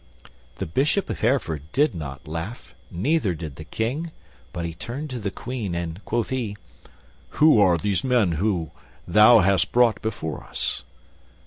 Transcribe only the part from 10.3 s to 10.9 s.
us?"